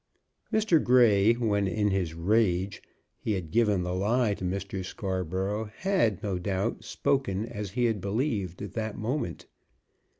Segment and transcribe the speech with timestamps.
[0.51, 0.83] Mr.
[0.83, 2.81] Grey when, in his rage,
[3.19, 4.83] he had given the lie to Mr.
[4.83, 9.45] Scarborough had, no doubt, spoken as he had believed at that moment.